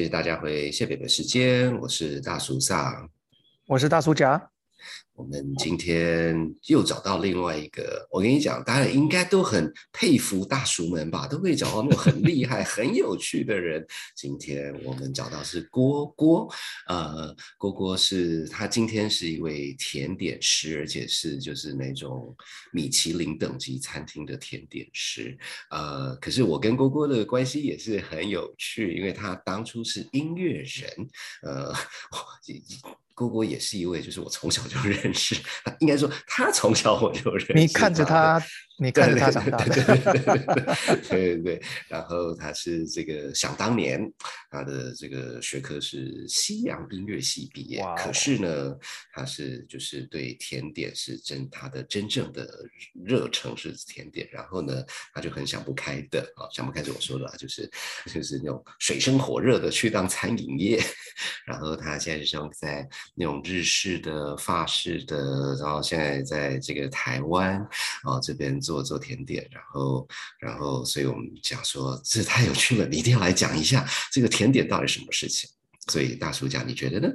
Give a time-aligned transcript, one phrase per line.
[0.00, 3.06] 谢谢大家回谢北北时间，我是大叔萨，
[3.66, 4.50] 我是大叔甲。
[5.20, 6.34] 我们今天
[6.68, 13.86] 又找到另外一个，我跟你讲，大家应该都很佩服大叔们吧，都会找到那种很厉害、很有趣的人。
[14.16, 16.48] 今天我们找到是郭郭，
[16.88, 22.34] 呃，郭郭是他今天是一位甜点师，而且是就是那种
[22.72, 25.36] 米其林等级餐厅的甜点师。
[25.70, 31.08] 呃，可是我跟郭郭的关系也是很有趣，因为他当初是音乐人，
[31.42, 31.74] 呃。
[33.12, 35.36] 郭郭也是一位，就是我从小就认识，
[35.80, 37.52] 应该说他从小我就认识。
[37.54, 38.42] 你看着他。
[38.82, 39.74] 你看着他长大的，
[41.10, 44.10] 对 对对，然后他是这个想当年
[44.50, 48.74] 他的这个学科是西洋音乐系毕业，可是呢，
[49.12, 52.48] 他是就是对甜点是真他的真正的
[53.04, 54.82] 热诚是甜点，然后呢，
[55.12, 57.70] 他就很想不开的啊，想不开是我说的啊，就是
[58.06, 60.82] 就是那种水深火热的去当餐饮业，
[61.44, 67.60] 然后他现在是生在那种日式的、法式的，然后现在在这个台湾
[68.04, 68.58] 啊这边。
[68.69, 70.06] 做做做甜点，然后，
[70.38, 75.50] 然后，所以我们讲说，这太有趣了，你一定要来讲一下这个甜点到底什么事情。
[75.88, 77.08] 所以大叔讲，你觉得呢？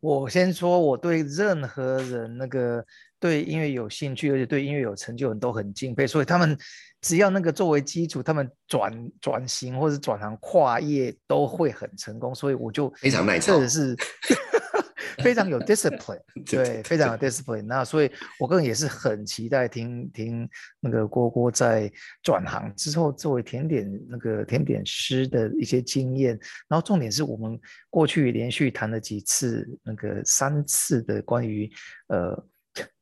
[0.00, 2.84] 我先说，我对任何人那个
[3.18, 6.06] 对音乐有兴趣，而且对音乐有成就人都很敬佩。
[6.06, 6.54] 所以他们
[7.00, 12.34] 只要那个作为基础，他们转转型或者转行跨业都会很成功。
[12.34, 13.96] 所以我就非常耐操，是。
[15.22, 17.62] 非常有 discipline，对，非常有 discipline。
[17.62, 20.48] 那所以，我个人也是很期待听听
[20.80, 21.90] 那个郭郭在
[22.22, 26.38] 转行之后，作为甜点那个甜点师的一些经验。
[26.68, 27.58] 然后重点是我们
[27.90, 31.70] 过去连续谈了几次，那个三次的关于
[32.08, 32.46] 呃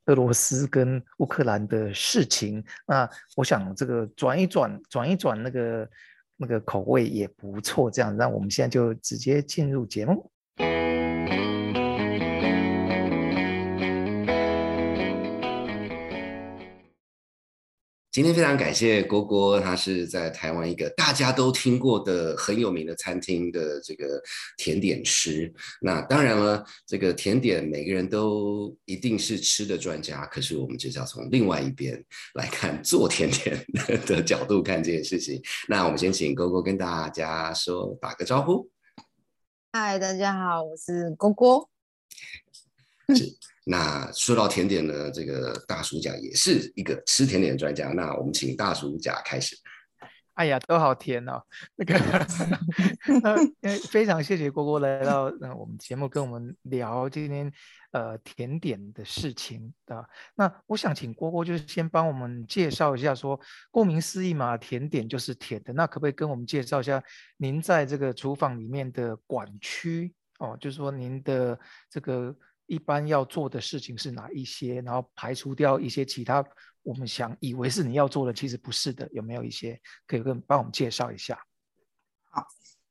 [0.07, 2.63] 俄罗斯跟乌克兰的事情。
[2.87, 5.89] 那我想这个转一转，转一转那个
[6.37, 7.91] 那个口味也不错。
[7.91, 10.31] 这样，让我们现在就直接进入节目。
[18.13, 24.23] 今天非常感谢郭郭，他是在台湾一个大家都听过的很有名的餐厅的这个
[24.59, 25.51] 甜点师。
[25.81, 33.65] 那当然了，这个甜点每个人都一定是吃的专家，可是我们就是要从另外一边来看做甜点
[34.05, 35.41] 的角度看这件事情。
[35.67, 38.69] 那我们先请郭郭跟大家说打个招呼。
[39.73, 41.71] 嗨，大家好，我是郭郭。
[43.15, 43.25] 是。
[43.65, 47.89] 那说到甜点呢，这个大叔甲也是一个吃甜点的专家。
[47.91, 49.57] 那我们请大叔甲开始。
[50.35, 51.43] 哎呀，都好甜哦！
[51.77, 51.95] 那个，
[53.61, 57.53] 那，非常谢谢郭郭来到呃我们节目跟我们聊今天
[57.93, 60.03] 呃甜点的事情啊。
[60.35, 63.39] 那我想请郭郭就是先帮我们介绍一下，说
[63.71, 65.73] 顾名思义嘛，甜点就是甜的。
[65.75, 67.01] 那可不可以跟我们介绍一下
[67.37, 70.57] 您在这个厨房里面的管区哦？
[70.59, 71.57] 就是说您的
[71.89, 72.35] 这个。
[72.67, 74.81] 一般要做的事情是哪一些？
[74.83, 76.45] 然后排除掉一些其他
[76.83, 79.09] 我们想以为是你要做的，其实不是的。
[79.13, 81.39] 有没有一些可以跟帮我们介绍一下？
[82.31, 82.45] 好，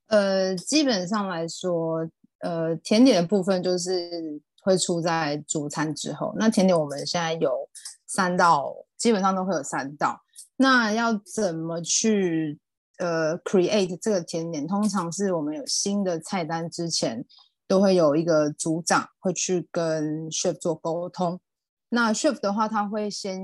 [0.08, 2.08] 呃，基本上来说，
[2.40, 6.34] 呃，甜点的部分就是会出在主餐之后。
[6.38, 7.70] 那甜点我们现在有
[8.06, 10.22] 三道，基本上都会有三道。
[10.58, 12.60] 那要怎么去
[12.98, 14.68] 呃 create 这个甜点？
[14.68, 17.26] 通常是我们有新的菜单之前。
[17.72, 21.40] 都会有一个组长会去跟 chef 做沟通。
[21.88, 23.42] 那 chef 的话，他会先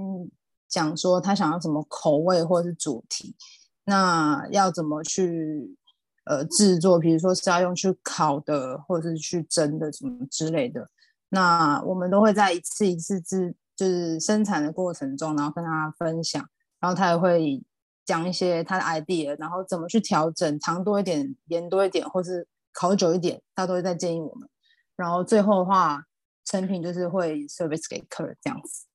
[0.67, 3.37] 讲说他想要什么口味或是主题，
[3.85, 5.77] 那要怎么去
[6.25, 10.89] 呃制作，比如说是要用去烤的，或者是去蒸的什么之类的。
[11.29, 16.45] 那我们都会在一次一次制就是生产的过程中，然后跟他分享，
[16.81, 17.63] 然后他也会
[18.03, 22.45] 讲一些他的 idea，然后怎么去调整，糖多一点，盐多一点，或是。
[22.77, 24.47] 烤久一点，他都会再建议我们。
[24.95, 25.99] 然后最后的话，
[26.45, 28.85] 成品就是会 service 给客人这样子。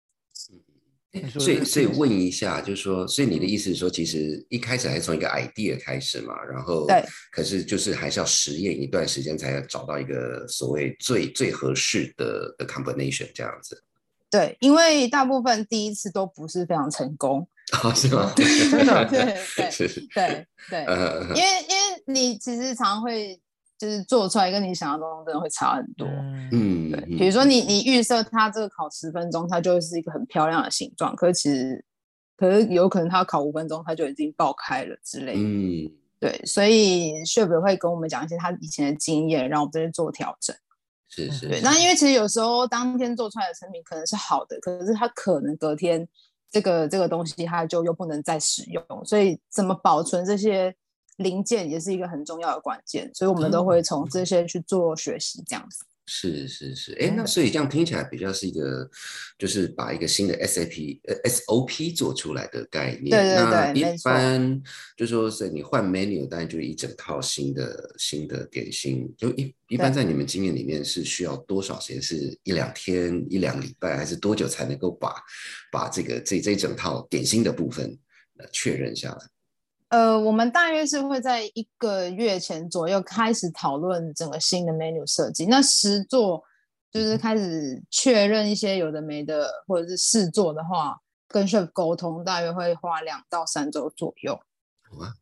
[1.38, 13.82] 所以，所以问一下，就是说，所以你的意思是说，其实一开始还是从一个 idea 开始嘛，然后对，可是就是还是要实验一段时间，才要找到一个所谓最最合适的的 combination 这样子。
[14.31, 17.46] 对，因为大部分第一次都不是非常成功。
[17.82, 18.32] 啊，是吗？
[18.37, 20.85] 对对 对对对，
[21.35, 23.38] 因为因为你其实常常会。
[23.82, 26.06] 就是做出来跟你想象中真的会差很多，
[26.52, 27.19] 嗯，对。
[27.19, 31.84] 比如说你你预设它这个烤十分钟，它就会是一个很漂亮的形状，可是其实，
[32.37, 35.40] 可是有可能它烤五分钟，它就已经爆开了之类的。
[35.40, 35.90] 嗯，
[36.20, 36.40] 对。
[36.46, 40.55] 所以 chef 会跟我们讲一些他以前的经验，让我们这边做调整。
[41.08, 41.49] 是是。
[41.49, 46.06] 对，那因为其实有时候当天做出来的成品可能是好的，可是它可能隔天
[46.52, 50.73] 这个这个东西它就又不能再使用，所以怎么保存这些？
[51.17, 55.85] 零件也是一个很重要的关键，所以我们都会从这些去做学习，这样子。
[56.05, 58.91] 是是是，哎，那所以这样听起来比较是一个，
[59.38, 63.11] 就是把一个新的 SAP 呃 SOP 做出来的概念。
[63.11, 64.62] 对对对，一般
[64.97, 69.14] 就说是你换 menu，当然就是一整套新的新的点心。
[69.17, 72.03] 就一一般在你们经验里面是需要多少时间？
[72.03, 75.14] 是一两天、一两礼拜，还是多久才能够把
[75.70, 77.97] 把这个这这一整套点心的部分
[78.38, 79.19] 呃确认下来？
[79.92, 85.44] 呃，我们大约是会在一个月前左右开始讨论整个新的 menu 设计。
[85.44, 86.42] 那实做
[86.90, 90.98] 就是开始确认一些有的没的，或者是试做的话，
[91.28, 94.40] 跟 chef 沟通，大约会花两到三周左右。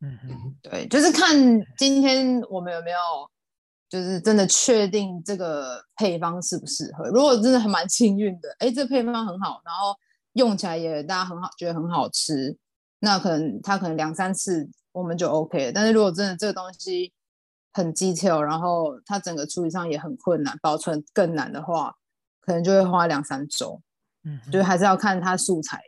[0.01, 1.37] 嗯嗯，对，就是看
[1.77, 2.97] 今天我们有没有，
[3.89, 7.09] 就是真的确定这个配方适不适合。
[7.09, 9.97] 如果真的还蛮幸运的，哎，这配方很好，然后
[10.35, 12.57] 用起来也大家很好，觉得很好吃。
[13.01, 17.13] 那可能他可能两三次我们就 OK 了，但是如果真的这个东西
[17.73, 21.95] 很 detail，然后它整个处理上也很困难，保存更难的话，
[22.41, 23.81] 可能就会花两三周。
[24.25, 25.81] 嗯，就还是要看它素材。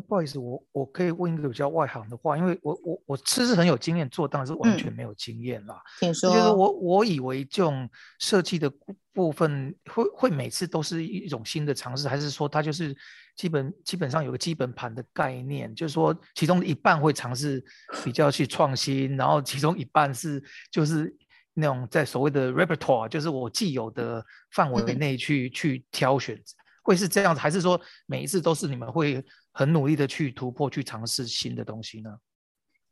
[0.00, 5.80] 不好意思，我我可以问一个比较外行的话，因为我我我吃是很有经验，做当然是完全没有经验啦。
[6.00, 8.70] 听说，就是我我以为这种设计的
[9.12, 12.96] 部分会会每次都是一种新的尝试，还是说它就是
[13.36, 17.64] 基本基本上有个基本盘的概念，就是说其中一半会尝试
[18.04, 21.14] 比较去创新，然后其中一半是就是
[21.54, 26.40] 那种在所谓的 repertoire，就是我既有的范围内去去挑选，
[26.82, 29.24] 会是这样子，还是说每一次都是你们会？
[29.58, 32.16] 很努力的去突破，去尝试新的东西呢。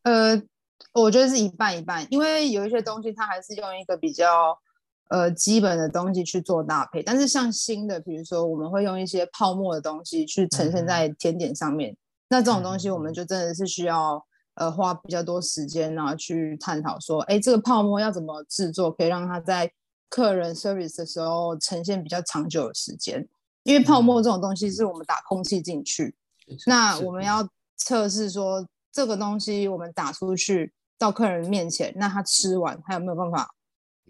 [0.02, 0.42] 呃，
[0.92, 4.58] 我觉得是一半一半，因为有一些东西它还是用一个比较
[5.10, 11.96] 呃基本的东西去做搭配，但是像新的，比如说我们会用一些泡沫的东西去呈现在甜点上面，
[12.30, 14.20] 那这种东西我们就真的是需要
[14.54, 19.70] 呃花比较多时间然后去探讨说，哎，这个泡沫要怎么制作，可以让它在
[20.08, 23.24] 客人 service 的时候呈现比较长久的时间，
[23.62, 26.16] 因为泡沫这种东西是我们打空气进去。
[26.66, 27.22] 那我们。
[27.24, 27.46] 要
[27.78, 33.50] 测试说这个东西我们打出去到客人面前，那他吃完他有没有办法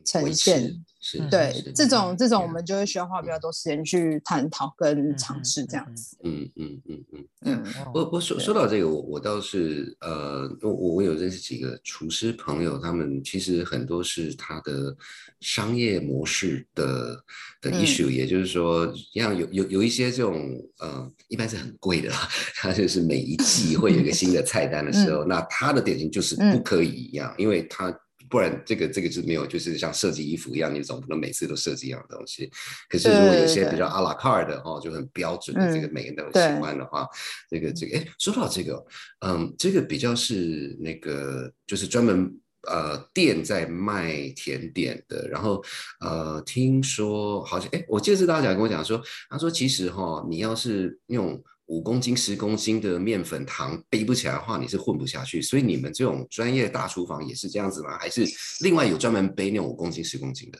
[0.06, 0.84] 呈现？
[0.98, 6.16] 是对，这种这种我们就会需要花比较多时间去探讨跟尝试这样子。
[6.24, 7.62] 嗯嗯嗯嗯嗯。
[7.94, 14.96] 我我说说到这个，我我倒是呃，我我有认识几个厨师朋友，他们其实很多是他的
[15.40, 17.22] 商业模式的
[17.60, 27.96] 的 issue，也就是说，像有有有一些这种呃，一般是很贵的啦，他就是每一季会有一个新的菜单的时候， 那他的点心就是不可以一样，因为他。
[28.28, 32.50] 不然，这个这个就没有，就是像设计衣服一样，你总不能每次都设计一样的东西。
[32.88, 37.06] 可是如果有些比较阿拉卡的哦，就很标准的，这个每个人都喜欢的话，
[37.48, 38.84] 这个这个，哎，说到这个，
[39.20, 42.32] 嗯，这个比较是那个，就是专门
[42.68, 45.28] 呃店在卖甜点的。
[45.28, 45.62] 然后
[46.00, 51.42] 呃，听说好像，哎，我记得是大家跟我讲说，他说其实哈，你要是用。
[51.66, 55.42] 五公斤、十公斤的面粉糖背不起来的话，你是混不下去。
[55.42, 57.98] 所以你们这种专业大厨房也是这样子吗？
[57.98, 58.24] 还是
[58.60, 60.58] 另外有专门背那种五公斤、十公斤的？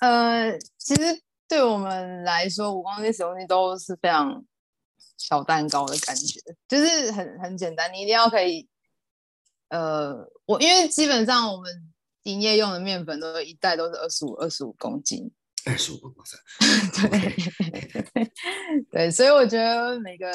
[0.00, 4.44] 呃，其实对我们来说，五公斤、十公斤都是非常
[5.16, 7.92] 小蛋糕的感觉，就是很很简单。
[7.92, 8.68] 你一定要可以，
[9.68, 11.70] 呃，我因为基本上我们
[12.24, 15.30] 营业用的面粉都一袋都是二十五、二十五公斤。
[15.64, 16.36] 二十五公斤，
[17.08, 20.26] 对对，所以我觉得每个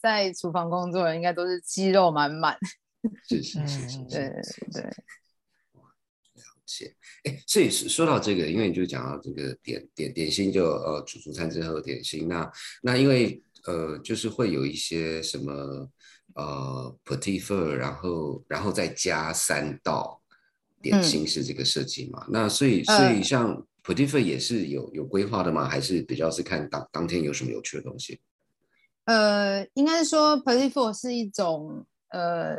[0.00, 2.56] 在厨房工作的人应该都是肌肉满满。
[3.28, 4.28] 是是是是，对
[4.72, 4.82] 对。
[4.82, 12.48] 了解，哎，所以说到这个，因为你就讲到这个点点点心，就呃主主餐之后点心，那
[12.82, 15.90] 那因为呃就是会有一些什么
[16.34, 20.22] 呃 petit four，然后然后再加三道
[20.80, 22.24] 点心是这个设计嘛？
[22.30, 23.66] 那所以所以像。
[23.86, 25.68] P t i f 也是有有规划的吗？
[25.68, 28.20] 还是比较是看当当天有什么有趣的东西？
[29.04, 32.56] 呃，应该说 p t i f 是一种呃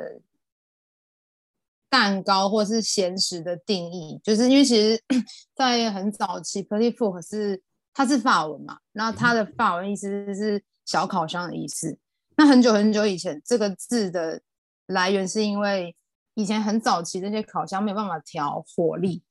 [1.90, 5.04] 蛋糕或是咸食的定义，就是因为其实，
[5.54, 7.62] 在很早期 p t i f 是
[7.94, 11.98] 它是法文嘛，然后它的法文意思是小烤箱的意思。
[12.38, 14.42] 那很久很久以前，这个字的
[14.86, 15.94] 来源是因为
[16.36, 19.22] 以前很早期那些烤箱没有办法调火力，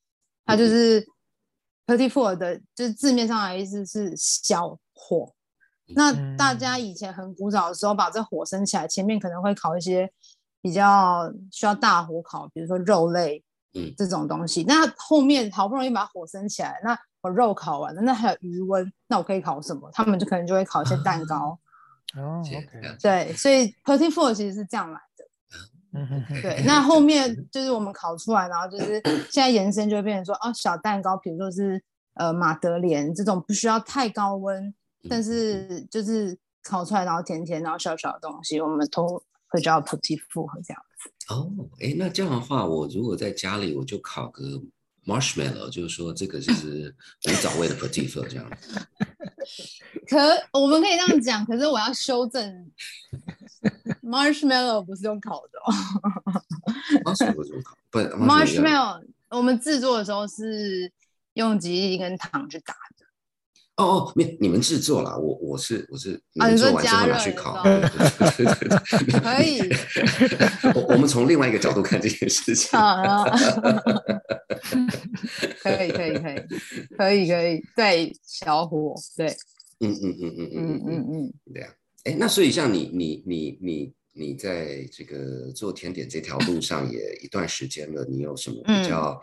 [0.45, 1.09] 它就是。
[1.87, 5.33] Petit four 的就是字面上的意思是小火。
[5.95, 10.11] 那大家以前很古早的时候，把这火升起来，前面可能会烤一些
[10.61, 13.41] 比较需要大火烤，比如说肉类，
[13.75, 14.65] 嗯，这种东西。
[14.65, 19.89] 那后面好不容易把火升起来，那我肉烤完了，那还有余温，那我可以烤什么？
[19.93, 21.57] 他们就可能就会烤一些蛋糕。
[22.17, 22.43] 哦，
[23.01, 25.06] 对，所以 Petit four 其实是这样来的。
[26.43, 29.01] 对，那后面就是我们烤出来，然后就是
[29.31, 31.83] 现在延伸就会变成说，哦，小蛋糕，比如说是
[32.15, 34.75] 呃马德莲这种不需要太高温，
[35.09, 41.33] 但是就是烤出来然后甜甜然后小小的东西，我们都会叫 petit four 这样子。
[41.33, 41.51] 哦，
[41.81, 44.43] 哎，那这样的话，我如果在家里我就烤个
[45.07, 48.87] marshmallow，就是说这个就是古早味的 four 这样子。
[50.09, 50.19] 可
[50.53, 52.71] 我们可以这样讲，可是我要修正
[54.03, 55.73] ，marshmallow 不是用烤的哦。
[57.05, 57.77] marshmallow 是用烤？
[57.91, 60.93] 不，marshmallow 我们制作的时候是
[61.35, 62.96] 用吉利跟糖去打的。
[63.77, 67.63] 哦哦，你你们制作了，我我是我是啊，你做完之后拿去烤，
[69.23, 69.61] 可以。
[70.75, 72.71] 我我们从另外一个角度看这件事情。
[75.63, 76.41] 可以可以可以
[76.97, 79.27] 可以可以，对，小火，对，
[79.81, 81.71] 嗯嗯嗯嗯嗯嗯嗯，对啊，
[82.05, 89.21] 哎，那所以像你你你你你在这个做甜点这条路上也一段时间了，你有什么比较？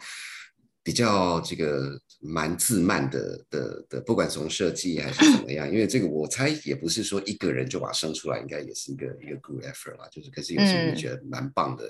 [0.84, 10.10] 比较这个蛮自慢的的的，不管从设计还是怎么样，因为这个我猜也不是说一个人就把它生出来，应该也是一个一个 good effort 啦。
[10.12, 11.88] 就是，可是有时候觉得蛮棒的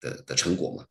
[0.00, 0.86] 的的成果嘛。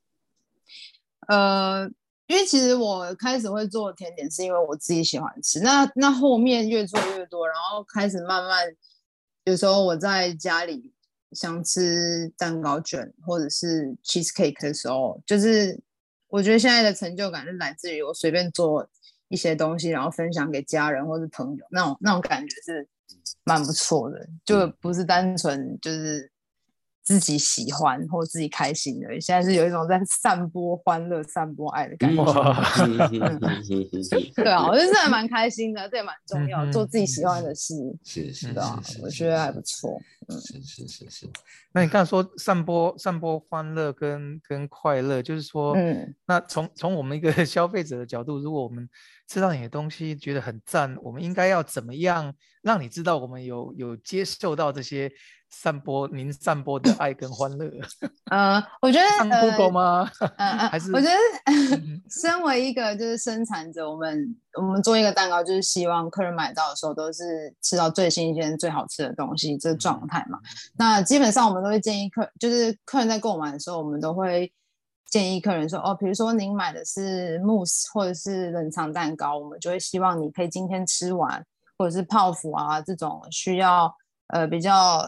[1.29, 1.89] 呃，
[2.27, 5.61] 因为其实我开始会做甜点，是因为我自己喜欢吃。
[5.61, 8.75] 那那后面越做越多，然后开始慢慢，
[9.45, 10.93] 有时候我在家里
[11.31, 15.79] 想吃蛋糕卷或者是 cheese cake 的时候，就是。
[16.35, 18.85] 我觉得现在的成就感是来自于我随便做
[19.29, 22.85] 一些东西，然后分享给家人或是朋友，那种那种感觉是
[23.45, 26.29] 蛮不错的，就不是单纯就是
[27.05, 32.23] 自己喜欢或自己开心的，现在是有一种在散播欢乐、散播爱的感觉。
[34.35, 38.63] 对啊，我觉得这还蛮开心的，这也蛮重要，做自己喜欢的事，是是的，
[39.03, 40.01] 我觉得还不错。
[40.27, 41.29] 是是是是，
[41.71, 48.89] 那你刚才说散播散播欢乐跟跟快乐，就是说，嗯，那从从我们一个 消费者的角度，如果我们
[49.27, 52.33] 吃到你的东西觉得很赞，我们应该要怎么样
[52.63, 55.11] 让你知道我们有有接受到这些？
[55.49, 57.71] 散播您散播的爱跟欢乐。
[58.29, 60.11] 呃，我觉得上 Google 吗？
[60.69, 61.15] 还是我觉得，
[62.09, 70.37] 身为一个就是生产者，我们我们做一个蛋糕，就是希望客人买到的时候都是吃到最新鲜、最好吃的东西，这状态嘛。
[70.77, 74.51] 那基本上我们都会建议客，就是客人在购买的时候，我们都会
[75.09, 81.43] 建议客人说，哦，比如说您买的是慕斯或者是冷藏蛋糕，我们就会希望你可以今天吃完，
[81.77, 83.95] 或者是泡芙啊这种需要
[84.27, 85.07] 呃比较。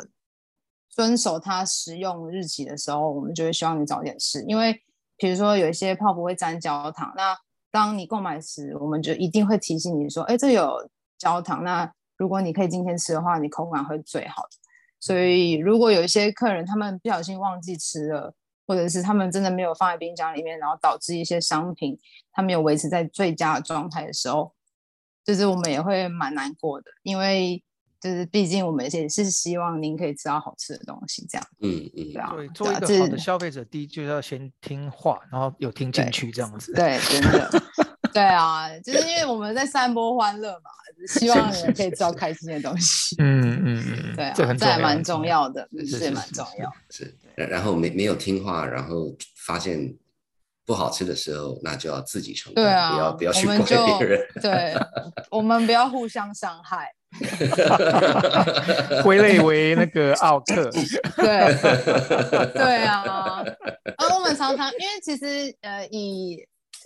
[0.97, 4.81] 遵守它食用日期的时候，我们就会希望你早点吃，因为
[5.15, 7.37] 比如说有一些泡芙会沾焦糖，那
[7.69, 14.49] 当你购买时，我们就一定会提醒你说，哎，这有焦糖，那如果你可以今天吃的话，你口感会最好的。
[14.99, 18.33] 所以如果有一些客人他们不小心忘记吃了，
[18.65, 21.95] 或者是他们真的没有放在冰箱里面，然后导致一些商品
[22.31, 24.51] 它没有维持在最佳的状态的时候，
[25.23, 27.63] 就是我们也会蛮难过的，因为。
[27.99, 31.47] 就是毕竟我们也是希望您可以吃到好吃的东西，这样。
[31.61, 32.33] 嗯嗯，对啊。
[32.35, 36.73] 对，做一个好的消费者，第一就要先听话，然后有听进去这样子。
[36.73, 37.49] 对，真的。
[38.13, 40.71] 对啊，就是因为我们在散播欢乐嘛，
[41.07, 43.15] 希望你们可以吃到开心的东西。
[43.21, 46.71] 嗯嗯嗯， 对啊，这还蛮重要的，是蛮重要。
[46.89, 49.93] 是，然后没没有听话，然后发现
[50.65, 54.27] 不好吃的时候，那就要自己承担，对啊，不要不要去怪别人。
[54.41, 54.73] 对，
[55.29, 56.91] 我们不要互相伤害。
[59.03, 60.69] 归类为那个奥克，
[61.15, 61.55] 对
[62.53, 63.43] 对啊，
[63.97, 66.45] 而我们常常因为其实呃以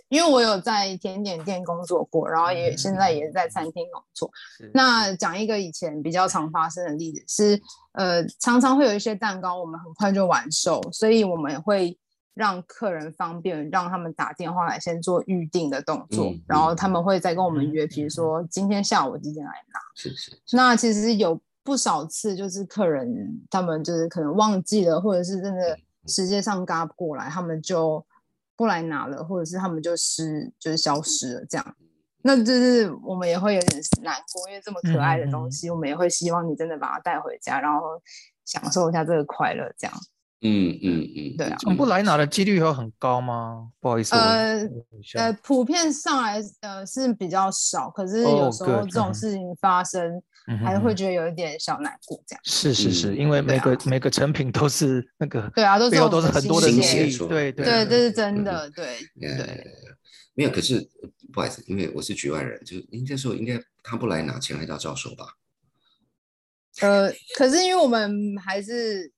[0.09, 4.29] 因为我有在甜点店工作过，然后也现在也在餐厅工作。
[4.73, 7.61] 那讲一个以前比较常发生的例子是，
[7.93, 11.97] 呃，常常会有一些蛋糕我们很快就完售，所以我们会。
[12.41, 19.79] 让客人方便，让他们打电话来先做预定的动作，然后他们会再跟我们约，比如说今天下午几点来拿。
[19.93, 20.35] 是是。
[20.53, 23.07] 那其实有不少次，就是客人
[23.47, 28.03] 他们就是可能忘记了，或者是真的时间上嘎不过来，他们就
[28.55, 31.75] 不来拿了，或者是他们就失就是消失了这样。
[32.23, 38.01] 那就是我们也会有点难过，因为这么可爱的东西，我们也会希望你真的把它带回家，然后
[38.45, 39.95] 享受一下这个快乐这样。
[40.43, 43.69] 嗯嗯嗯，对啊，不来拿的几率有很高吗？
[43.79, 44.67] 不好意思，呃
[45.15, 50.19] 呃，普遍上来呃是比较少，可是有时候这种事情发生，
[50.65, 52.41] 还是会觉得有一点小难过这样。
[52.43, 59.63] 是是是，因为每个每个成品都是那个，对啊，都是都是很多的心血，对对对，这是真的，对对。
[60.33, 60.89] 没有，可是
[61.31, 65.37] 不好意思，因为我是局外人，就应该说应该他不来拿钱要照收吧？
[66.81, 69.11] 呃，可是因为我们还是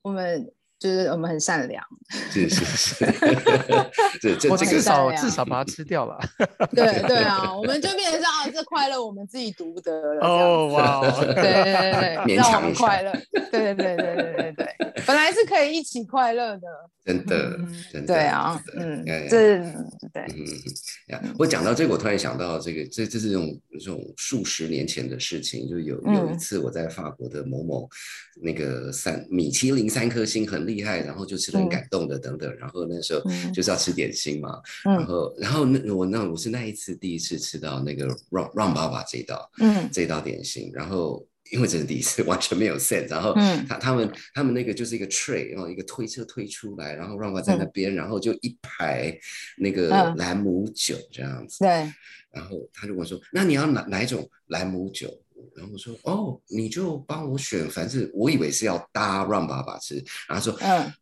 [0.00, 0.50] 我们。
[0.80, 1.84] 就是我们很善良，
[2.32, 3.04] 是是是，
[4.18, 6.18] 这这我这个至少至少把它吃掉了。
[6.74, 10.26] 对对啊，我们就变成说啊，这快乐我们自己独得了。
[10.26, 13.12] 哦哇哦，对对对对，勉让我强快乐。
[13.52, 16.62] 对对对对对对对，本来是可以一起快乐的。
[17.02, 19.58] 真的嗯真的对啊，嗯哎，这
[20.12, 20.22] 对
[21.08, 27.88] 嗯，我讲到这个，我突然想到这个，这这是这种这种数十年前的事情，就有有一嗯次我在法国的某某
[28.40, 31.68] 那个三米其林三颗星很厉害，然后就吃的很嗯。
[31.68, 33.52] 感动的等等，然后那时候嗯。
[33.52, 39.88] 就是要吃点心嘛，然嗯后然后那我那我是那一次第一次吃到那个让让爸爸这道嗯。
[39.92, 41.26] 这道点心，然后。
[41.52, 43.66] 因为这是第一次， 完全没有 sense 然后嗯。
[43.66, 49.12] 他他们他们那个就是一个 tray，然后一个推车推出来，然后让我在那边，然后就一排
[49.58, 50.16] 那个嗯。
[50.16, 51.68] 兰姆酒这样子，对，
[52.30, 55.12] 然后他就跟我说：“那你要哪哪一种兰姆酒？”
[55.56, 59.94] 然后我说：“哦，你就帮我选，反正我以为是要搭让爸爸吃。”
[60.28, 60.92] 然后他说：“嗯，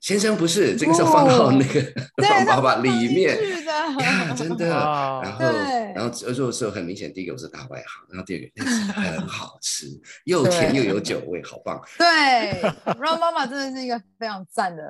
[0.00, 1.80] 先生不是，这个是放到那个
[2.16, 4.70] 对，让爸爸里面。”去的呀， 真的。
[4.70, 9.86] 哇然后，对然后这时候很明显，第一个我是大外行，然后第二个那是 很好吃，
[10.24, 11.80] 又甜又有酒味，好棒。
[11.96, 12.60] 对，
[13.00, 14.82] 让妈妈真的是一个非常赞的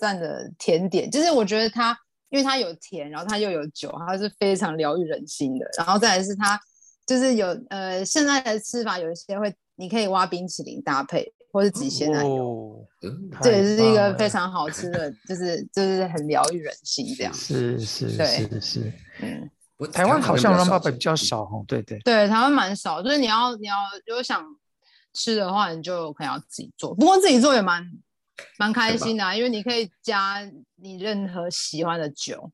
[0.00, 1.96] 赞的甜点，就是我觉得它，
[2.30, 5.66] 因为它有甜，然后它又有酒，它是非常疗愈人心的。
[5.76, 6.58] 然后再来是它，
[7.06, 12.86] 就是有呃现在的吃法有一些会，你可以挖冰淇淋搭配，或是挤鲜奶油，
[13.42, 17.34] 这也是一个非常好吃的，就是就是很疗愈人心这样。
[17.34, 19.50] 是是对是是，嗯，
[19.92, 24.42] 台湾好像让爸爸爸比较少哦，对对，对，台湾蛮少，就是你要你要如果想
[25.12, 26.94] 吃的话，你就可能要自己做。
[26.94, 27.86] 不过自己做也蛮
[28.58, 30.40] 蛮开心的、啊，因为你可以加
[30.76, 32.50] 你任何喜欢的酒。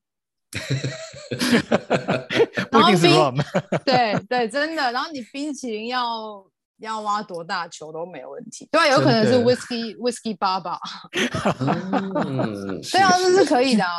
[2.71, 3.35] 不一定是冰
[3.85, 4.90] 对对，真的。
[4.92, 6.45] 然后你冰淇淋要
[6.78, 8.69] 要挖多大球都没问题。
[8.73, 10.78] 对啊，有可能是 whisky whisky 爸爸。
[12.26, 13.93] 嗯，对啊，这是可以的啊。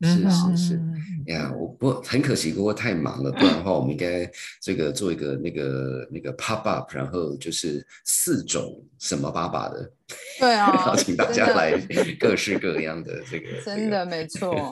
[0.00, 0.94] 是是是嗯
[1.26, 4.30] 呀，我不很可惜，不过太忙了，不然的话，我们应该
[4.62, 9.92] 这个做一个那个那个 pop up，然后就是四种什么爸爸的，
[10.38, 11.78] 对啊然后请大家来
[12.18, 14.70] 各式各样的这个，真的没错。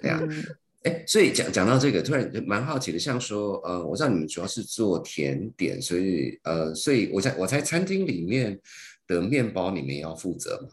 [0.00, 0.44] 对呀，嗯
[0.84, 8.58] 哎，所以讲讲到这个，突然蛮好奇的，像说，呃，我知道你们主要是做甜点，所以呃，所以我在我在餐厅里面
[9.06, 10.70] 的面包，你们要负责吗？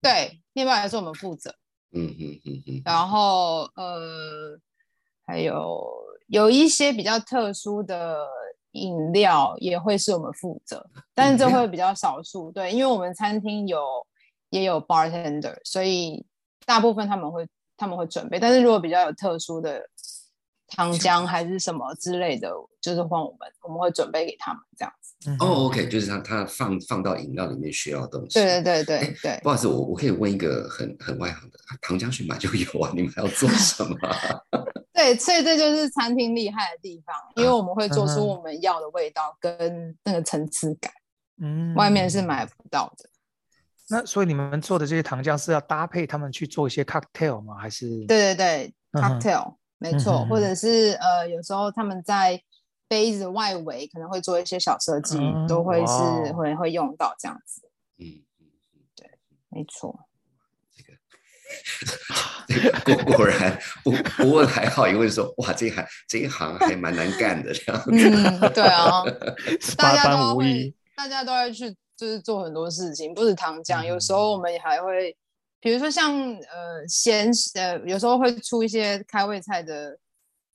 [0.00, 1.54] 对，面包也是我们负责。
[1.92, 4.58] 嗯嗯嗯嗯，然后呃，
[5.26, 5.84] 还有
[6.26, 8.26] 有一些比较特殊的
[8.72, 12.50] 饮料也会是我们负责，但是这会比较少数。
[12.50, 13.84] 对，因为我们餐厅有
[14.50, 16.24] 也有 bartender，所以
[16.64, 18.40] 大部分他们会他们会准备。
[18.40, 19.86] 但是如果比较有特殊的
[20.68, 22.50] 糖浆还是什么之类的，
[22.80, 24.92] 就是换我们我们会准备给他们这样
[25.38, 28.38] 哦，OK，就是他他放放到饮料里面需要的东西。
[28.40, 29.40] 对对对对对。
[29.42, 34.40] 不好意思，我我可以问一个很很外行的，糖浆去买就有啊，你们还要做 什么啊？
[34.94, 40.92] 对，所以这就是餐厅厉害的地方，因为我们会做出我们要的味道跟那个层次感，
[41.40, 43.08] 嗯外面是买不到的。
[43.88, 47.56] 那所以你们做的这些糖浆是要搭配他们去做一些 cocktail 吗？
[47.58, 52.40] 还是对对对嗯，cocktail 没错，嗯或者是呃，有时候他们在
[52.92, 57.62] 杯子外围可能会做一些小设计，嗯都会是会会用到这样子。
[57.96, 58.46] 嗯嗯
[59.00, 59.08] 嗯，
[59.48, 59.98] 没错，
[62.84, 67.90] 这个 果果然不不问还好，一问说哇，这一行这一行还蛮难干的这样子。
[67.92, 69.02] 嗯，对啊，
[69.78, 75.16] 大家都会？，大家都会去就是做很多事情，不止糖浆，有时嗯候我们也还会，
[75.60, 79.98] 比如说像呃咸呃，有时候会出一些开胃菜的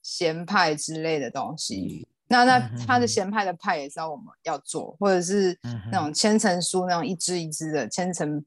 [0.03, 2.07] 咸派之类的东西。
[2.27, 5.57] 嗯那那他的哼咸派的派也是要我们要做，或者是
[5.91, 8.43] 那种千层酥那种一支一支的千层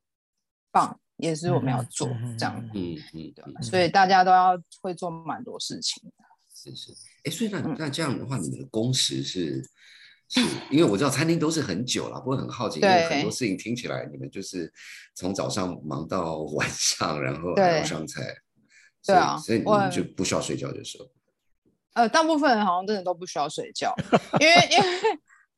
[0.71, 6.25] 棒也是我们要做嗯这样嗯嗯所以大家都要会做蛮多事情的。
[6.55, 6.93] 是是。
[7.25, 9.63] 哎，所以那嗯那这样的话，你们的工时是
[10.29, 10.41] 是，
[10.71, 14.71] 因为我知道餐厅都是很久了，不过很好奇，因为很多事情听起来你们就是
[15.15, 18.23] 从早上忙到晚上，然后还要上菜。
[19.03, 21.01] 对啊所以你我们就不需要睡觉就说。
[21.95, 23.95] 呃，大部分人好像真的都不需要睡觉，
[24.41, 24.85] 因为因为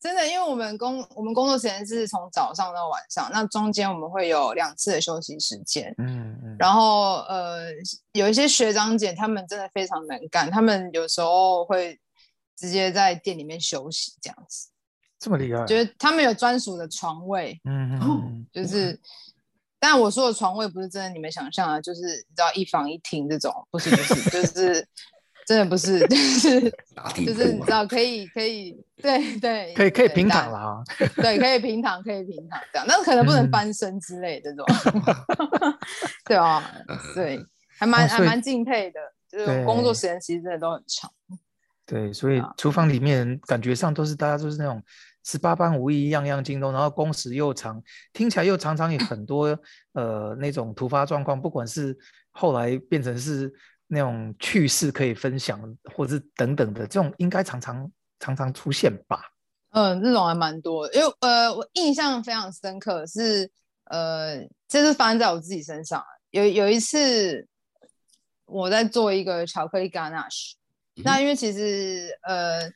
[0.01, 5.95] 真的，因为我们工我们工作时间是从早上到晚上，那中间我们会有两次的休息时间。
[5.99, 7.67] 嗯嗯，然后呃，
[8.13, 12.01] 有一些学长姐他们真的非常能干，他们有时候会
[12.57, 14.69] 直接在店里面休息这样子，
[15.21, 18.99] 这么厉害，就是他们有专属的床位，嗯嗯就是。
[19.85, 24.89] 但我说的床位不是真的你们想象的，就是你知道一房一厅这种，不是不是，就是
[25.47, 26.71] 真的不是， 就是
[27.25, 30.83] 就是你知道可以可以对对，可以可以平躺了啊，
[31.17, 34.65] 对，可以平躺可以平躺这样，但是可能不能翻身之类这种，
[36.25, 36.63] 对啊，
[37.15, 37.45] 对，
[37.79, 41.11] 还蛮还蛮敬佩的，就是工作时间其实真的都很长。
[41.85, 44.83] 对，所以厨房里面感觉上都是大家都是那种
[45.25, 49.59] 十八般武艺，样样精通，然后工时又长，听起来又常常有很多
[49.93, 51.95] 呃那种突发状况，不管是
[52.31, 53.53] 后来变成是
[53.95, 55.61] 那种趣事可以分享，
[55.95, 59.21] 或者是等等的这种，应该常常常常出现吧？
[59.73, 63.51] 嗯，这种还蛮多，因为呃，我印象非常深刻是
[63.91, 67.47] 呃，这是发生在我自己身上，有有一次
[68.47, 70.53] 我在做一个巧克力 ganache。
[71.05, 72.73] 那因为其实呃，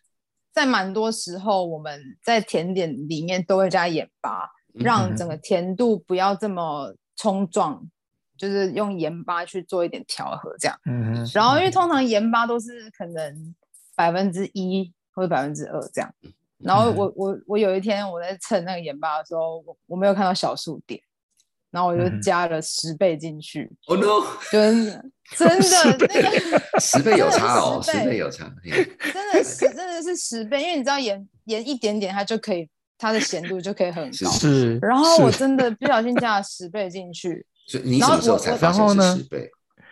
[0.53, 7.83] 在蛮多时候，我们在甜点里面都会加盐巴，让整个甜度不要这么冲撞，
[8.37, 10.79] 就是用盐巴去做一点调和这样。
[10.85, 13.55] 嗯然后因为通常盐巴都是可能
[13.95, 16.15] 百分之一或者百分之二这样。
[16.59, 21.01] 然后我我我有一天我在称那个盐巴的时候，我我没有看到小数点。
[21.69, 23.71] 然后我就加了十倍进去。
[23.87, 24.25] Oh no！
[24.51, 25.05] 真的，
[25.37, 26.31] 真的 那个
[26.81, 28.51] 十倍有差哦，十倍有差。
[28.65, 34.31] 真的是，真的是十倍，因为你知道盐盐一点点，它就可以，它的咸度就可以很高。
[34.31, 34.79] 是。
[34.79, 37.45] 然后我真的不小心加了十倍进去。
[37.99, 39.19] 然后我然后呢？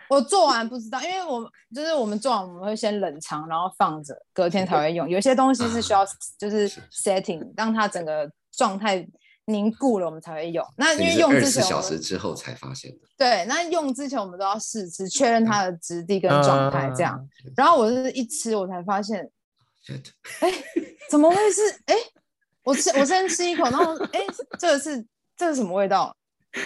[0.09, 5.09] 我做完不知道，因为我就是我们做完我们会先冷藏，然后放着，隔天才会用。
[5.09, 6.05] 有些东西是需要
[6.37, 9.07] 就是 setting，让它整个状态。
[9.47, 10.65] 凝固了，我们才会用。
[10.75, 12.97] 那因为用之前，小时之后才发现的。
[13.15, 17.29] 对，那用之前我们都要试吃，确认它的质地跟状态这样。
[17.55, 19.19] 然后我是一吃，我才发现，
[20.39, 20.51] 哎，
[21.11, 21.61] 怎么会是？
[21.85, 21.93] 哎，
[22.63, 24.21] 我吃，我先吃一口，然后哎，
[24.57, 25.05] 这个是
[25.37, 26.17] 这是什么味道？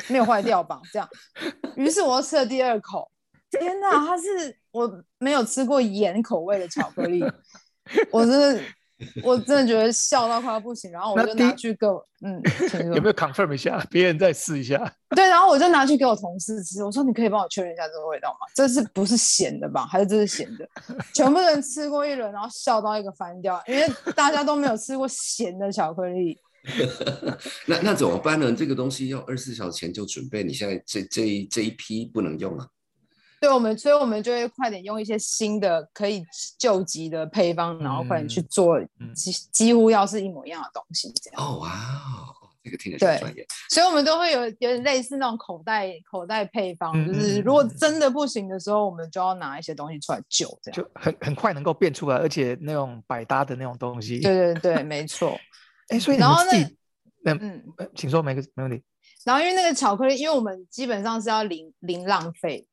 [0.08, 0.80] 没有坏掉吧？
[0.92, 1.08] 这样。
[1.76, 3.10] 于是我又吃了第二口，
[3.52, 7.24] 天哪，它是我没有吃过盐口味的巧克力，
[8.12, 8.62] 我真的。
[9.24, 12.42] 我真的觉得笑到快要不行，然后我就拿去给我，嗯，
[12.94, 13.82] 有没有 confirm 一下？
[13.90, 14.78] 别人再试一下。
[15.16, 18.40] 对，然后我就拿去给我同事吃，我说你可以帮我确认一下这个味道吗？
[18.54, 19.86] 这是不是咸的吧？
[19.86, 20.68] 还是这是咸的？
[21.14, 26.38] 全部人吃过一轮，然后笑到一个翻掉，因为大家都没有吃过咸的巧克力。
[27.68, 28.54] 那那怎么办呢？
[28.54, 32.68] 这个东西要二十四小时前就准备，你现在这这一这一批不能用啊。
[33.42, 36.22] 对我们，所以我们就会快点用一些新的可以
[36.58, 38.78] 救急的配方，然后快点去做
[39.16, 41.42] 几几乎要是一模一样的东西，这样。
[41.42, 43.46] 哦哇哦，这个听起来专业。
[43.70, 54.20] 所以我们都会有有点类似那种口袋口袋配方，就是如果真的不行的时候，我们就要拿一些东西出来救，这样就很很快能够变出来，而且那种百搭的那种东西。
[54.20, 55.40] 对对对，没错。
[55.90, 56.44] 哎，所以然后
[57.24, 57.64] 那嗯，
[57.96, 58.84] 请说，没个没问题。
[59.26, 62.66] 然后因为那个巧克力，因为我们基本上是要零零浪费。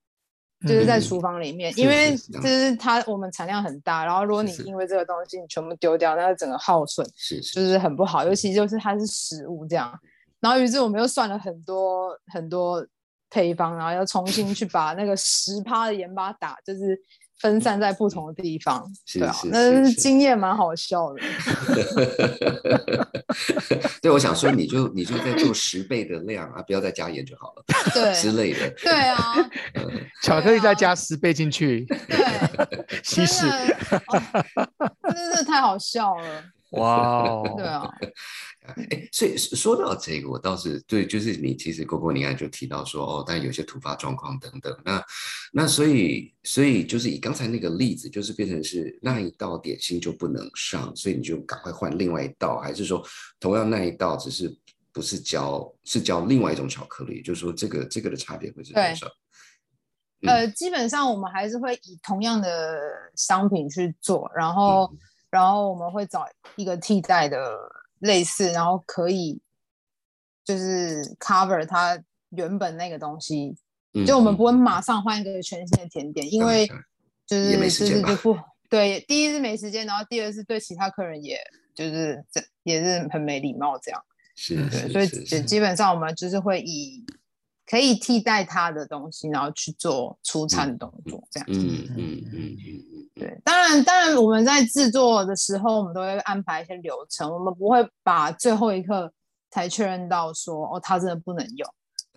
[0.62, 9.92] 就是在厨房里面，因为就是它我们产量很大，然后如果你因为这个东西你全部丢掉，那整个耗损是就是很不好，尤其就是它是食物这样。
[10.40, 12.85] 然后于是我们又算了很多很多
[13.29, 16.98] 配方，然后要重新去把那个十趴的盐巴打，就是。
[17.40, 21.20] 分散在不同的地方，是啊，那经验蛮好笑的。
[24.01, 28.70] 对，我想说，你就 你就在做十倍的量啊，不要再加盐就好了，对 之类的。
[28.83, 29.35] 对啊，
[30.22, 33.46] 巧克力再加十倍进去，对，稀释，
[35.03, 36.42] 真的是太好笑了。
[36.77, 37.89] 哇哦，对啊。
[38.67, 45.05] 哎，所以说到这个，我倒是对，就是你其实哥哥，你刚才就提到说，哦，但有些突发状况等等，那
[45.53, 53.01] 那所以所以就是以刚才那个例子，就是变成是那一道点心就不能上，所以你就赶快换另外一道，还是说
[53.39, 54.53] 同样那一道只是
[54.93, 57.23] 不是教是教另外一种巧克力？
[57.23, 59.07] 就是说这个这个的差别会是多少？
[60.27, 62.81] 呃，基本上我们还是会以同样的
[63.15, 64.93] 商品去做，然后
[65.37, 67.38] 然后我们会找一个替代的。
[68.01, 69.40] 类似，然后可以
[70.44, 73.57] 就是 cover 它原本那个东西，
[74.07, 76.68] 就我们不会马上换一个全新的甜点，因为
[77.27, 81.38] 就是就是就不对，第一是没时间，然后第二是对其他客人也
[81.75, 84.57] 就是这也是很没礼貌这样，是，
[84.92, 87.03] 对，所以基本上我们就是会以
[87.66, 93.11] 可以替代它的东西，然后去做出餐的动作这样，嗯嗯嗯嗯。
[93.16, 99.11] 对，当然，当然，我们在制作的时候，我们都会安排一些流程，我们不会把最后一刻
[99.50, 101.68] 才确认到说，哦，它真的不能用。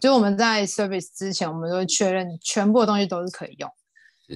[0.01, 3.71] 就我们在 service 之前，我们都会确认全部的东西都是可以用。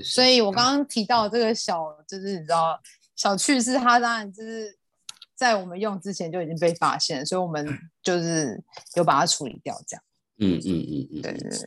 [0.04, 2.80] 所以我刚刚提到这个小，就是你知道
[3.16, 4.76] 小趣事，它当然就是
[5.36, 7.68] 在我们用之前就已经被发现，所以我们
[8.02, 8.64] 就是
[8.96, 10.04] 有把它处理掉，这样。
[10.40, 11.60] 嗯嗯嗯嗯，对对对。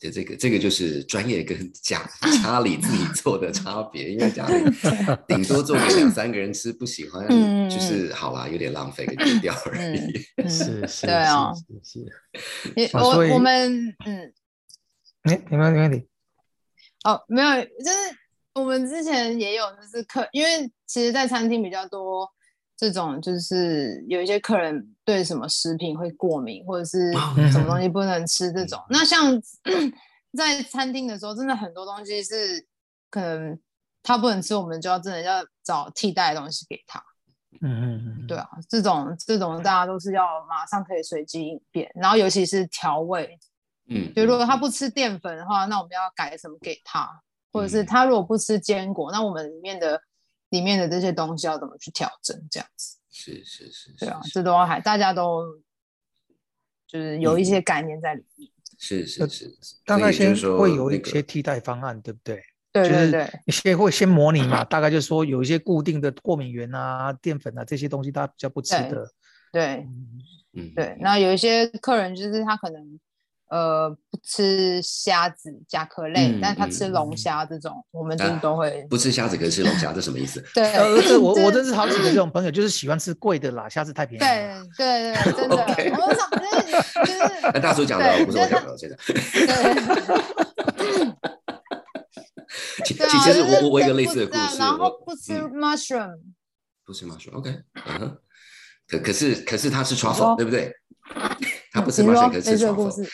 [0.00, 2.02] 就这个这个就是专业跟家
[2.42, 4.54] 家里自己做的差别，因为家里
[5.28, 7.28] 顶多做给两三个人吃，不喜欢
[7.68, 10.12] 就是好啦，有点浪费，给丢掉而已。
[10.48, 12.00] 是 是，对啊，是
[12.84, 12.96] 是。
[12.96, 14.32] 我我们嗯，
[15.24, 16.08] 哎，没问题没问题。
[17.04, 17.98] 哦，没有，就是
[18.54, 22.26] 我们之前也有就是客，因为其实，在餐厅比较多。
[22.76, 27.10] 这种就是有一些客人对什么食品会过敏，或者是
[27.50, 28.78] 什么东西不能吃这种。
[28.90, 29.40] 那像
[30.36, 32.66] 在餐厅的时候，真的很多东西是
[33.08, 33.58] 可能
[34.02, 37.02] 他不能吃，我们就要真的要找替代的东西给他。
[37.62, 41.90] 嗯嗯嗯，对啊，这种这种大家都是要马上可以随机应变。
[41.94, 43.38] 然后尤其是调味，
[43.88, 47.22] 嗯，就如果他不吃淀粉的话，那我们要改什么给他？
[47.50, 49.98] 或者是他如果不吃坚果，那我们里面的。
[50.50, 52.36] 里面的这些东西要怎么去调整？
[52.50, 55.44] 这样子是是是，对啊，这都还大家都
[56.86, 58.50] 就是有一些概念在里面。
[58.78, 62.42] 是是是，大概先会有一些替代方案，对不对？
[62.72, 69.10] 对对对，先会先模拟嘛，大概就是说有一些固定的过敏源啊、淀粉啊这些东西，大家比较不吃的。
[69.50, 69.86] 对，
[70.52, 70.96] 嗯，对。
[71.00, 73.00] 那有一些客人就是他可能。
[73.48, 80.44] 呃，不吃虾子、甲壳类，但他吃龙虾这种，我们就是都会不吃虾子，可是吃龙虾，这什么意思？
[80.54, 80.72] 对，
[81.18, 84.18] 我我真是好几个这种朋友，就是喜欢吃贵的啦，虾子太便宜。
[84.18, 85.66] 对对对，真的，我
[86.06, 86.72] 们讲就是
[87.06, 87.60] 就是。
[87.60, 88.96] 大叔讲的，不是我讲的，现在。
[92.84, 96.18] 其其实我我一个类似的故事，然后不吃 mushroom，
[96.84, 97.60] 不吃 mushroom，OK，
[98.86, 100.72] 可可是可是他是 truffle，对不对？
[101.76, 103.06] 他不是马赛克，是这个故事。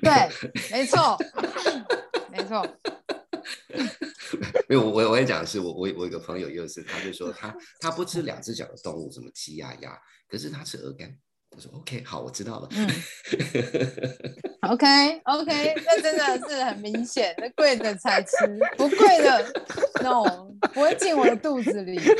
[0.00, 0.10] 对，
[0.72, 1.18] 没错，
[2.32, 2.66] 没错。
[4.66, 9.94] 没有，我我也讲的是，我我我有个朋友，又是他就说他他不吃两只脚的动物，什么鸡鸭鸭，
[10.26, 11.14] 可是他吃鹅肝。
[11.56, 12.68] 我说 OK，好，我知道了。
[12.72, 12.88] 嗯。
[14.62, 18.30] OK OK，那真的是很明显，那贵的才吃，
[18.76, 19.44] 不贵的
[20.02, 20.24] ，no，
[20.72, 22.00] 不会进我的肚子里。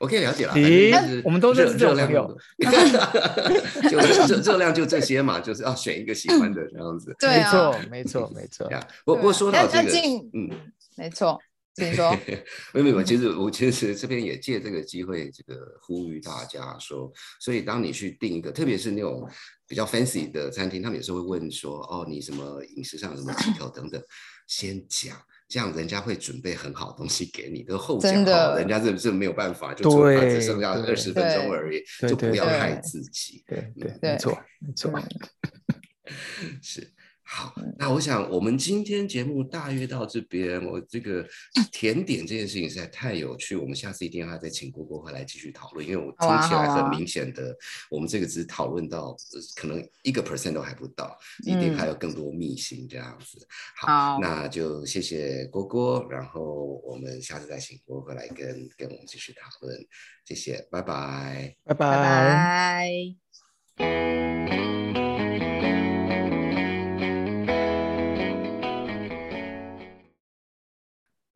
[0.00, 7.14] 我可以了解了，咦，我们都是热量，就热热量就这些嘛，就是要选一个喜欢的这样子。
[7.18, 8.80] 对啊，没错，没错，没错。
[9.04, 9.88] 不不过说到这个，
[10.34, 10.50] 嗯，
[10.96, 11.40] 没错，
[11.74, 12.10] 请说。
[12.72, 19.28] 没有没有，其实我其实这边也借这个机会，这个呼吁大家说，所以当你去订一个，特别是那种
[19.66, 24.02] 比较 fancy 的餐厅，他们有时候会问说，哦，你什么饮食上什么忌口等等，
[24.46, 25.16] 先讲。
[25.46, 29.84] 这样人家会准备很好东西给你，都后讲好，人家这这没有办法， 就
[30.18, 33.44] 只剩下二十分钟而已，就不要害自己。
[33.46, 34.90] 对对，没错没错，
[36.62, 36.93] 是。
[37.26, 40.62] 好，那我想我们今天节目大约到这边。
[40.64, 41.26] 我这个
[41.72, 47.56] 甜点这件事情实在太有趣，我们下次一定要再请郭郭回来继续讨论，因为我听起来很明显的，
[47.90, 49.16] 我们这个只讨论到
[49.56, 53.38] 可能一个 percent 都还不到，一定还有更多秘辛这样子。
[53.76, 59.74] 好，那就谢谢郭郭，然后我们下次再请郭回来跟跟我们继续讨论，
[60.26, 63.14] 谢谢，拜拜，拜拜，
[63.76, 64.73] 拜。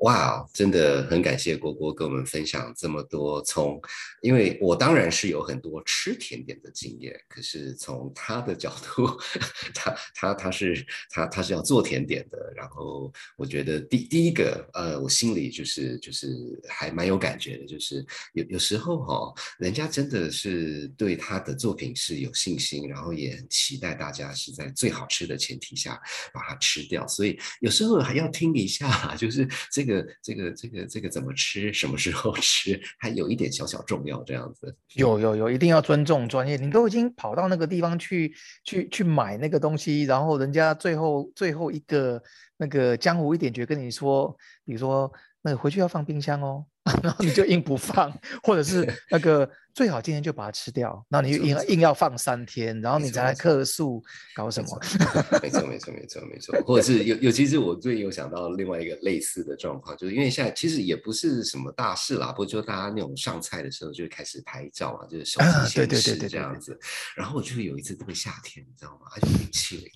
[0.09, 3.40] 哇，真的很感谢郭郭跟我们分享这么多。
[3.42, 3.81] 从，
[4.21, 9.07] 因为我当然是有很多吃甜点的经验，可是从他的角度，
[9.73, 12.53] 他他他是他他是要做甜点的。
[12.57, 16.27] 然后我觉得第第一个，呃，我心里就是就是
[16.68, 26.03] 还蛮有感觉的，就是有有时候哈，人家真的是对他的作品是有信心，然后也很期待大家是在最好吃的前提下
[26.35, 27.07] 把它吃掉。
[27.07, 29.49] 所以有时候还要听一下，就是。
[29.71, 31.73] 这个这个这个这个怎么吃？
[31.73, 32.81] 什么时候吃？
[32.99, 34.75] 还有一点小小重要，这样子。
[34.95, 36.57] 有有有，一定要尊重专业。
[36.57, 38.35] 你都已经跑到那个地方去
[38.65, 42.23] 去去买那个东西，然后人家最后最后一个
[42.57, 46.65] 那个江湖一点诀跟你说，比如说那个回去要放冰箱哦。
[47.03, 48.11] 然后你就硬不放，
[48.43, 49.47] 或者是那个
[49.79, 54.03] 最好今天就把它吃掉，然后你硬硬要放三天，然后你再来客诉，
[54.35, 54.81] 搞什么？
[55.41, 66.77] 没错没错没错没错，或者是有有，其实我最近有想到另外一个类似的状况，就是因为现在其实也不是什么大事啦，不过就大家那种上菜的时候就开始拍照啊，就是手机显示这样子。
[67.14, 69.07] 然后我就有一次特别夏天，你知道吗？
[69.14, 69.88] 它就冰淇淋，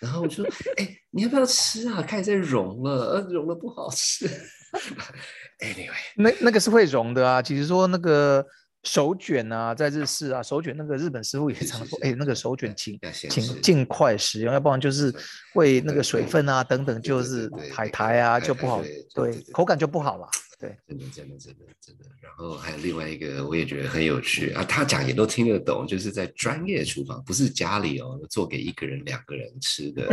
[0.00, 0.44] 然后我说
[0.78, 2.02] ：“哎，你要不要吃啊？
[2.02, 4.28] 开始在融了，融了不好吃。”
[5.60, 7.40] Anyway，那那个是会融的啊。
[7.40, 8.44] 其实说那个
[8.84, 15.12] 手卷啊，在日式啊，手卷那个日本师傅也常说，哎，那个手卷请请尽快使用，要不然就是
[15.54, 18.82] 会那个水分啊等等，就是海苔啊就不好，
[19.14, 20.28] 对，口感就不好了。
[20.58, 22.04] 对，真的真的真的真的。
[22.20, 30.08] 然后还有另外一个，我也觉得很有趣啊，他讲也都听得懂，就是在专业厨房，不是家里哦，做给一个人、两个人吃的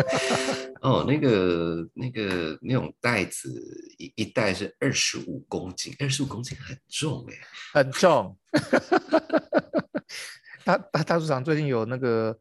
[0.82, 1.04] 哦。
[1.08, 3.50] 那个那个那种袋子，
[3.98, 8.38] 一一袋是二十五公斤，二十五公斤很重哎，很重。
[10.64, 12.38] 大大大厨厂最近有那个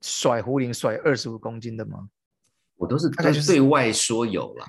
[0.00, 2.08] 甩壶铃甩二十五公斤的吗？
[2.76, 4.66] 我都是概就是对外说有啦。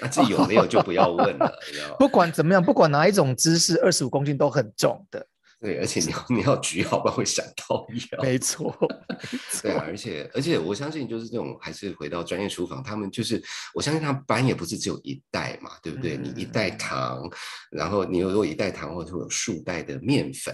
[0.00, 1.52] 那这有没有就不要问了，
[1.98, 5.26] 不管怎么样，不管哪一种姿势，二十五公斤都很重的。
[5.60, 8.22] 对，而且你要 你要举好，不然会闪到腰。
[8.22, 8.76] 没错，
[9.62, 13.40] 对啊，而且而且我相信，就是这种还是回到专业厨房，他们就是
[13.72, 16.16] 我相信他搬也不是只有一袋嘛，对不对？
[16.16, 17.22] 你一袋糖，
[17.70, 20.52] 然后你如果一袋糖，或者有数袋的面粉，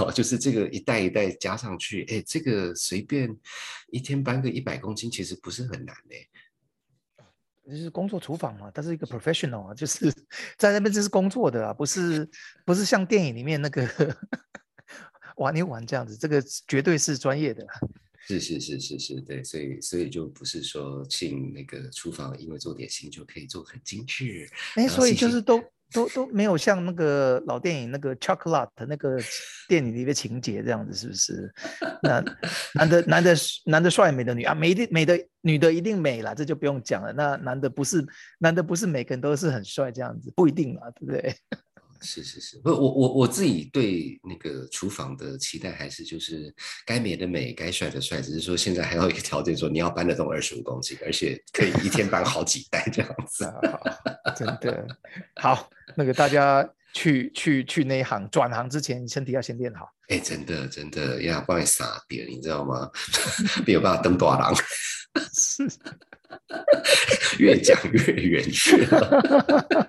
[0.00, 3.28] 哦，就是这个一袋一袋加上去，哎，这个随便
[3.90, 6.26] 一天搬个一百公斤，其实不是很难嘞。
[7.70, 10.12] 就是工作厨房嘛，他是一个 professional 啊，就是
[10.56, 12.28] 在那边就是工作的啊，不是
[12.64, 13.86] 不是像电影里面那个
[15.36, 17.66] 玩一玩这样子，这个绝对是专业的。
[18.28, 24.50] 是是是是是，对，所以所以就不是说进那个厨房，因为做点心就可以做很精致。
[24.74, 25.62] 哎，所以就是都。
[25.92, 29.16] 都都没有像那个老电影那个 chocolate 那个
[29.68, 31.54] 电影里的情节这样子，是不是？
[32.02, 32.24] 那
[32.74, 33.34] 男的男的
[33.66, 37.12] 男的帅，美的女啊，美的美的女的一定美啦，这就不用讲了。
[37.12, 38.04] 那男的不是
[38.38, 41.34] 男的不是每个人都是很帅这样子，不一定嘛，对不对？
[42.00, 46.54] 是是是，不，我我我自己对那个厨房的期待还是就是
[46.84, 53.52] 该美的美，该帅的帅，只是说现在还有一个条件，说你要搬得动二十五公斤，而且可以一天搬好几袋这样子。
[54.36, 54.86] 真的
[55.36, 59.88] 好，那个大家去去去那一行转行之前，身体要先练好。
[60.08, 62.90] 哎，真的真的要帮你撒点，你知道吗？
[63.66, 64.54] 没有办法登大郎。
[65.32, 65.68] 是，
[67.38, 69.22] 越讲越远去了。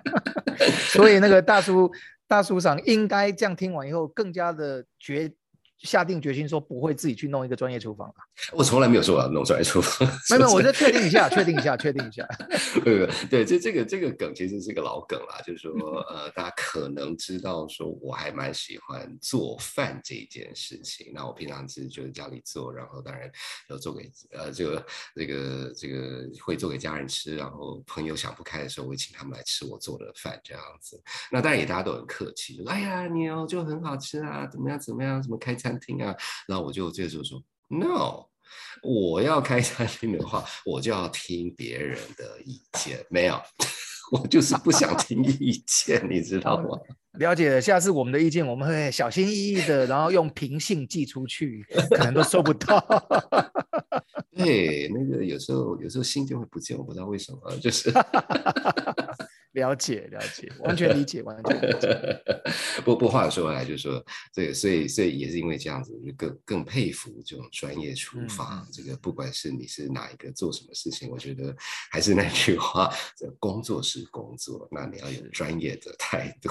[0.90, 1.90] 所以那个大叔
[2.26, 5.32] 大叔长应该这样听完以后，更加的决。
[5.80, 8.14] 下定决心说不会自己去弄一个专业厨房了。
[8.52, 10.08] 我从来没有说我要弄专业厨房。
[10.30, 12.26] 没有， 我就确定一下，确定一下，确定一下。
[12.84, 15.72] 对对，这这个这个梗其实是个老梗啦，就是说
[16.08, 21.12] 呃，大家可能知道说我还蛮喜欢做饭这件事情。
[21.14, 23.30] 那我平常其实就是家里做，然后当然
[23.70, 31.00] 有做给呃这个这个这个会做给家人吃，然后朋友想不开的时候，我会请他们来吃我做的饭这样子。
[31.30, 35.67] 那当然也大家都很客气，就说哎呀你哦就很好吃啊，怎么样怎么样，怎么开餐。
[35.68, 38.24] 餐厅啊，然后我就这个时候说，no，
[38.82, 43.38] 我要开餐厅的话，我就要听别人的意见，没有，
[44.12, 46.68] 我就是不想听意见，你知道吗？
[47.18, 52.78] 了解了，下次我们的意见我们会小心翼翼的，然后用平信寄出去，可能都收不到。
[54.36, 57.92] 对，那个有时候有时候信就会不见，我不知道为什么，就是。
[59.58, 62.22] 了解了解，完全理解，完全理解。
[62.84, 68.66] 不不，话说回来，就是说，这个，所以所以也是因为这样子，就更更佩服这种专业厨房。
[68.72, 71.54] 这个不管是你是哪一个做什么事情，我觉得
[71.90, 76.50] 还是那句话，这工作是工作，那你要有专业的态度。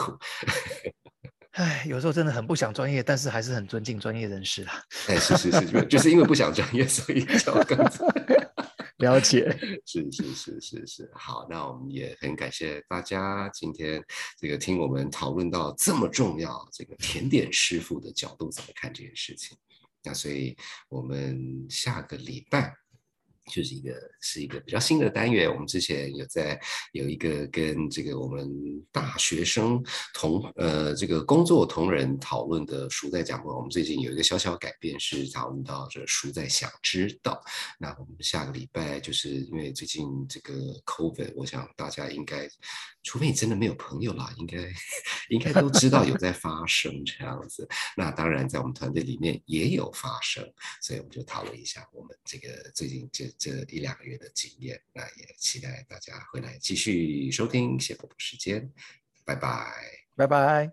[1.57, 4.83] 哎，有时候真的很不想专业，但是还是很尊敬专业人士啦。
[5.07, 7.77] 哎，是是是，就是因为不想专业，所以就更。
[8.97, 9.49] 了解，
[9.85, 14.03] 是是是是是，好，那我们也很感谢大家今天
[14.39, 19.57] 这个听我们讨论到这么重要这个甜点师傅的角度怎么看这件事情，
[20.03, 20.57] 那所以
[20.89, 22.75] 我们下个礼拜。
[23.47, 26.59] 就是一个是一个比较新的单元，我们之前有在
[26.91, 28.49] 有一个跟这个我们
[28.91, 29.81] 大学生
[30.13, 37.41] 同呃这个工作同仁讨论的书在讲过，我们最近有一个小小改变，是讨论到这书在想知道。
[37.79, 40.53] 那我们下个礼拜就是因为最近这个
[40.85, 42.49] COVID，我想大家应该，
[43.03, 44.57] 除非你真的没有朋友啦，应该
[45.29, 47.65] 应该都知道有在发生这样子。
[47.95, 50.43] 那当然在我们团队里面也有发生，
[50.81, 53.25] 所以我们就讨论一下我们这个最近这。
[53.37, 58.71] 这一两个月的经验，那也期待大家回来继续收听谢伯伯时间，
[59.23, 59.67] 拜拜，
[60.15, 60.71] 拜拜，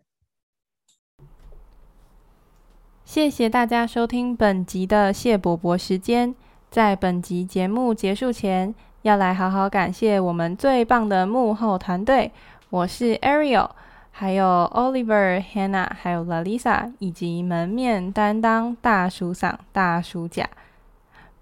[3.05, 6.35] 谢谢大家收听本集的谢伯伯时间。
[6.70, 12.32] 在本集节目结束前，要来好好感谢我们最棒的幕后团队，
[12.70, 13.70] 我是 Ariel，
[14.11, 20.51] 还有 Oliver、Hannah，还有 Lalisa，以及门面担当大叔嗓、大叔甲。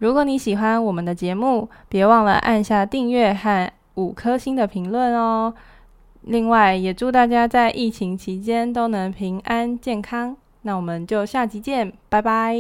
[0.03, 5.55] 如果你喜欢我们的节目，别忘了按下订阅和五颗星的评论哦。
[6.23, 10.37] 另外，也祝大家在疫情期间都能平安健康。
[10.63, 12.57] 那我们就下集见，拜拜。